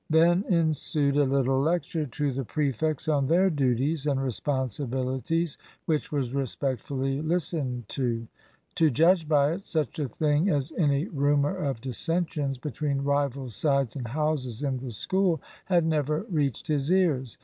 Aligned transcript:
Then 0.09 0.43
ensued 0.49 1.15
a 1.15 1.25
little 1.25 1.61
lecture 1.61 2.07
to 2.07 2.31
the 2.31 2.43
prefects 2.43 3.07
on 3.07 3.27
their 3.27 3.51
duties 3.51 4.07
and 4.07 4.19
responsibilities, 4.19 5.59
which 5.85 6.11
was 6.11 6.33
respectfully 6.33 7.21
listened 7.21 7.87
to. 7.89 8.27
To 8.77 8.89
judge 8.89 9.27
by 9.29 9.51
it, 9.51 9.67
such 9.67 9.99
a 9.99 10.07
thing 10.07 10.49
as 10.49 10.73
any 10.75 11.07
rumour 11.09 11.55
of 11.55 11.81
dissensions 11.81 12.57
between 12.57 13.03
rival 13.03 13.51
sides 13.51 13.95
and 13.95 14.07
houses 14.07 14.63
in 14.63 14.77
the 14.77 14.89
school 14.89 15.39
had 15.65 15.85
never 15.85 16.25
reached 16.31 16.65
his 16.65 16.91
ears. 16.91 17.37